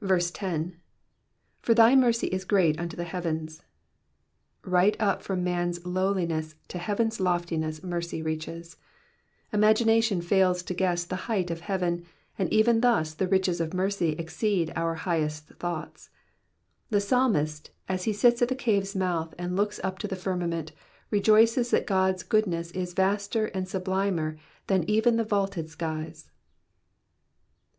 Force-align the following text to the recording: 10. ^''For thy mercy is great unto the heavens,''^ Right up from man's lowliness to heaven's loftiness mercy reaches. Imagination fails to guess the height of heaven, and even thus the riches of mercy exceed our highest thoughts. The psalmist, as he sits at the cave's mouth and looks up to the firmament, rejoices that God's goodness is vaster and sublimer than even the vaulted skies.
10. 0.00 0.80
^''For 1.62 1.74
thy 1.76 1.94
mercy 1.94 2.28
is 2.28 2.46
great 2.46 2.80
unto 2.80 2.96
the 2.96 3.04
heavens,''^ 3.04 3.62
Right 4.66 4.96
up 4.98 5.20
from 5.22 5.44
man's 5.44 5.84
lowliness 5.84 6.54
to 6.68 6.78
heaven's 6.78 7.20
loftiness 7.20 7.82
mercy 7.82 8.22
reaches. 8.22 8.78
Imagination 9.52 10.22
fails 10.22 10.62
to 10.62 10.72
guess 10.72 11.04
the 11.04 11.28
height 11.28 11.50
of 11.50 11.60
heaven, 11.60 12.06
and 12.38 12.50
even 12.50 12.80
thus 12.80 13.12
the 13.12 13.28
riches 13.28 13.60
of 13.60 13.74
mercy 13.74 14.12
exceed 14.12 14.72
our 14.76 14.94
highest 14.94 15.48
thoughts. 15.48 16.08
The 16.88 17.02
psalmist, 17.02 17.70
as 17.86 18.04
he 18.04 18.14
sits 18.14 18.40
at 18.40 18.48
the 18.48 18.54
cave's 18.54 18.96
mouth 18.96 19.34
and 19.36 19.56
looks 19.56 19.78
up 19.84 19.98
to 19.98 20.08
the 20.08 20.16
firmament, 20.16 20.72
rejoices 21.10 21.70
that 21.70 21.86
God's 21.86 22.22
goodness 22.22 22.70
is 22.70 22.94
vaster 22.94 23.48
and 23.48 23.68
sublimer 23.68 24.38
than 24.68 24.88
even 24.88 25.16
the 25.16 25.24
vaulted 25.24 25.68
skies. 25.68 26.30